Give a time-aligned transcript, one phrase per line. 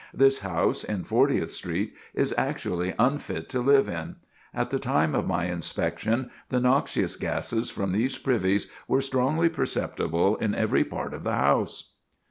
[0.15, 4.15] This house, in Fortieth Street, is actually unfit to live in.
[4.51, 10.37] At the time of my inspection the noxious gases from these privies were strongly perceptible
[10.37, 11.91] in every part of the house."